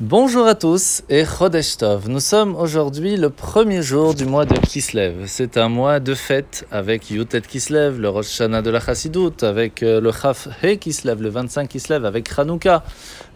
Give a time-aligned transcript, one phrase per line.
[0.00, 2.08] Bonjour à tous et Chodesh Tov.
[2.08, 5.24] Nous sommes aujourd'hui le premier jour du mois de Kislev.
[5.26, 9.82] C'est un mois de fête avec Yutet Kislev, le Rosh Hashanah de la Chassidoute, avec
[9.82, 12.82] euh, le Chaf He Kislev, le 25 Kislev, avec Hanouka.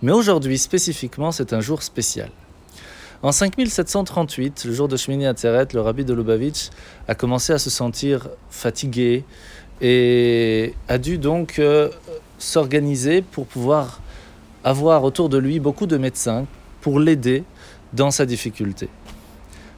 [0.00, 2.30] Mais aujourd'hui, spécifiquement, c'est un jour spécial.
[3.22, 6.70] En 5738, le jour de Shmini Atzeret, le rabbi de Lubavitch
[7.08, 9.24] a commencé à se sentir fatigué
[9.82, 11.90] et a dû donc euh,
[12.38, 14.00] s'organiser pour pouvoir
[14.64, 16.46] avoir autour de lui beaucoup de médecins
[16.80, 17.44] pour l'aider
[17.92, 18.88] dans sa difficulté.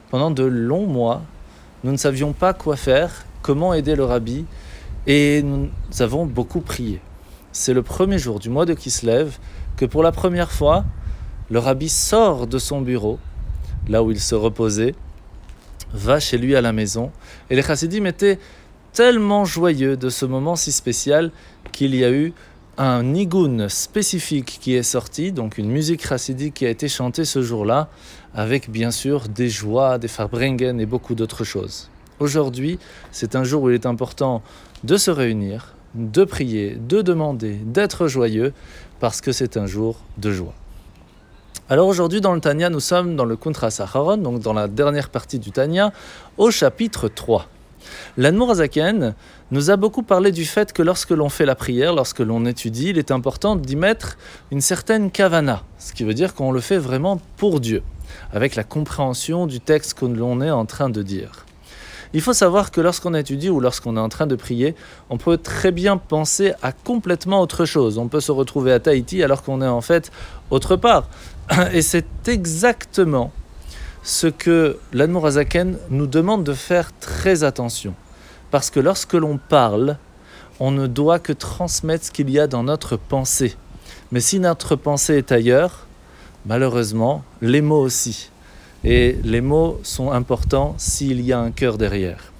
[0.09, 1.21] Pendant de longs mois,
[1.83, 4.45] nous ne savions pas quoi faire, comment aider le rabbi,
[5.05, 5.69] et nous
[5.99, 7.01] avons beaucoup prié.
[7.51, 9.37] C'est le premier jour du mois de Kislev
[9.75, 10.85] que pour la première fois,
[11.49, 13.19] le rabbi sort de son bureau,
[13.87, 14.95] là où il se reposait,
[15.93, 17.11] va chez lui à la maison,
[17.49, 18.39] et les chassidim étaient
[18.93, 21.31] tellement joyeux de ce moment si spécial
[21.71, 22.33] qu'il y a eu
[22.77, 27.41] un nigun spécifique qui est sorti, donc une musique chassidique qui a été chantée ce
[27.41, 27.89] jour-là,
[28.35, 31.89] avec bien sûr des joies, des farbrengen et beaucoup d'autres choses.
[32.19, 32.77] Aujourd'hui,
[33.11, 34.43] c'est un jour où il est important
[34.83, 38.53] de se réunir, de prier, de demander, d'être joyeux,
[38.99, 40.53] parce que c'est un jour de joie.
[41.69, 45.09] Alors aujourd'hui dans le Tanya, nous sommes dans le Kuntra Saharon, donc dans la dernière
[45.09, 45.91] partie du Tanya,
[46.37, 47.47] au chapitre 3.
[48.17, 49.13] L'Anmour Azaken
[49.51, 52.89] nous a beaucoup parlé du fait que lorsque l'on fait la prière, lorsque l'on étudie,
[52.89, 54.17] il est important d'y mettre
[54.51, 57.83] une certaine kavana, ce qui veut dire qu'on le fait vraiment pour Dieu,
[58.33, 61.45] avec la compréhension du texte que l'on est en train de dire.
[62.13, 64.75] Il faut savoir que lorsqu'on étudie ou lorsqu'on est en train de prier,
[65.09, 67.97] on peut très bien penser à complètement autre chose.
[67.97, 70.11] On peut se retrouver à Tahiti alors qu'on est en fait
[70.49, 71.09] autre part.
[71.73, 73.31] Et c'est exactement
[74.07, 77.93] ce que l'Admorazaken nous demande de faire très attention.
[78.51, 79.97] Parce que lorsque l'on parle,
[80.61, 83.57] on ne doit que transmettre ce qu'il y a dans notre pensée.
[84.13, 85.87] Mais si notre pensée est ailleurs,
[86.45, 88.31] malheureusement, les mots aussi.
[88.85, 92.31] Et les mots sont importants s'il y a un cœur derrière.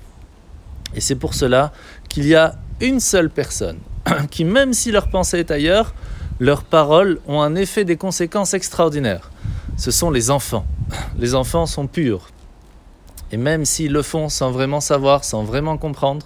[0.95, 1.73] Et c'est pour cela
[2.08, 3.80] qu'il y a une seule personne
[4.31, 5.93] qui, même si leur pensée est ailleurs,
[6.39, 9.31] leurs paroles ont un effet des conséquences extraordinaires.
[9.75, 10.65] Ce sont les enfants
[11.17, 12.30] les enfants sont purs.
[13.31, 16.25] Et même s'ils le font sans vraiment savoir, sans vraiment comprendre,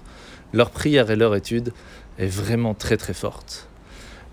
[0.53, 1.73] leur prière et leur étude
[2.19, 3.67] est vraiment très très forte.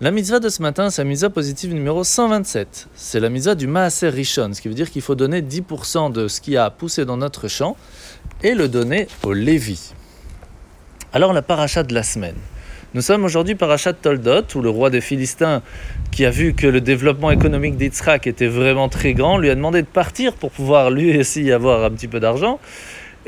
[0.01, 2.87] La mitzvah de ce matin, c'est la mitzvah positive numéro 127.
[2.95, 6.29] C'est la mitzvah du Maaser Rishon, ce qui veut dire qu'il faut donner 10% de
[6.29, 7.75] ce qui a poussé dans notre champ
[8.41, 9.91] et le donner au Lévi.
[11.11, 12.37] Alors la paracha de la semaine.
[12.95, 15.61] Nous sommes aujourd'hui parachat Toldot, où le roi des Philistins,
[16.09, 19.83] qui a vu que le développement économique d'Yitzhak était vraiment très grand, lui a demandé
[19.83, 22.59] de partir pour pouvoir lui aussi avoir un petit peu d'argent.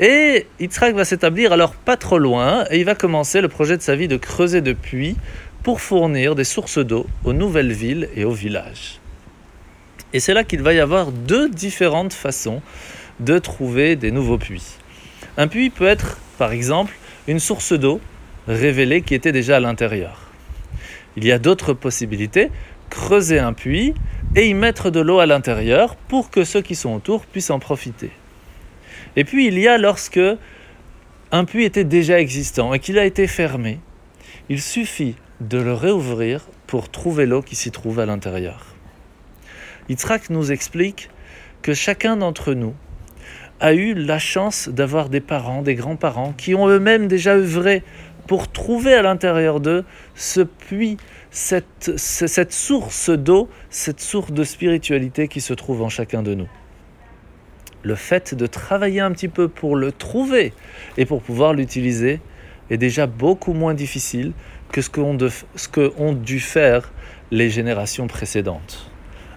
[0.00, 3.82] Et Yitzhak va s'établir alors pas trop loin, et il va commencer le projet de
[3.82, 5.16] sa vie de creuser de puits
[5.62, 8.98] pour fournir des sources d'eau aux nouvelles villes et aux villages.
[10.12, 12.62] Et c'est là qu'il va y avoir deux différentes façons
[13.20, 14.78] de trouver des nouveaux puits.
[15.36, 16.94] Un puits peut être, par exemple,
[17.28, 18.00] une source d'eau
[18.48, 20.30] révélé qui était déjà à l'intérieur.
[21.16, 22.50] Il y a d'autres possibilités,
[22.90, 23.94] creuser un puits
[24.34, 27.58] et y mettre de l'eau à l'intérieur pour que ceux qui sont autour puissent en
[27.58, 28.10] profiter.
[29.16, 30.20] Et puis il y a lorsque
[31.30, 33.80] un puits était déjà existant et qu'il a été fermé,
[34.48, 38.66] il suffit de le réouvrir pour trouver l'eau qui s'y trouve à l'intérieur.
[39.88, 41.10] Yitzhak nous explique
[41.60, 42.74] que chacun d'entre nous
[43.60, 47.82] a eu la chance d'avoir des parents, des grands-parents qui ont eux-mêmes déjà œuvré
[48.26, 49.84] pour trouver à l'intérieur d'eux
[50.14, 50.96] ce puits,
[51.30, 56.48] cette, cette source d'eau, cette source de spiritualité qui se trouve en chacun de nous.
[57.82, 60.52] Le fait de travailler un petit peu pour le trouver
[60.96, 62.20] et pour pouvoir l'utiliser
[62.70, 64.32] est déjà beaucoup moins difficile
[64.70, 64.88] que ce
[65.68, 66.92] qu'ont dû faire
[67.30, 68.90] les générations précédentes.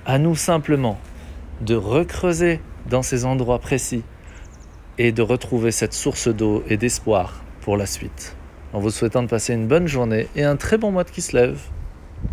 [0.06, 1.00] À nous simplement
[1.62, 2.60] de recreuser
[2.90, 4.04] dans ces endroits précis
[4.98, 8.36] et de retrouver cette source d'eau et d'espoir pour la suite
[8.76, 11.22] en vous souhaitant de passer une bonne journée et un très bon mois de qui
[11.22, 11.58] se lève.